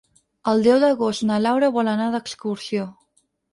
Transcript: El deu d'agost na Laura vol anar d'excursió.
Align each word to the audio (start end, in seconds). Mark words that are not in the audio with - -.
El 0.51 0.63
deu 0.67 0.79
d'agost 0.83 1.27
na 1.33 1.37
Laura 1.47 1.71
vol 1.77 1.93
anar 1.93 2.09
d'excursió. 2.17 2.91